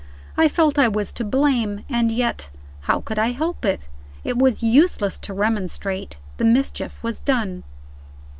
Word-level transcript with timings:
I 0.35 0.47
felt 0.47 0.79
I 0.79 0.87
was 0.87 1.11
to 1.11 1.23
blame 1.23 1.85
and 1.87 2.11
yet, 2.11 2.49
how 2.81 3.01
could 3.01 3.19
I 3.19 3.33
help 3.33 3.63
it? 3.63 3.87
It 4.23 4.35
was 4.35 4.63
useless 4.63 5.19
to 5.19 5.31
remonstrate: 5.31 6.17
the 6.37 6.43
mischief 6.43 7.03
was 7.03 7.19
done. 7.19 7.63